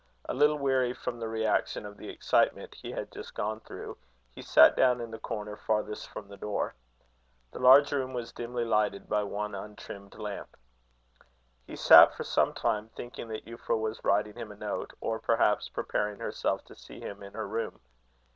[0.27, 3.99] A little weary from the reaction of the excitement he had just gone through,
[4.33, 6.73] he sat down in the corner farthest from the door.
[7.51, 10.57] The large room was dimly lighted by one untrimmed lamp.
[11.67, 15.69] He sat for some time, thinking that Euphra was writing him a note, or perhaps
[15.69, 17.79] preparing herself to see him in her room.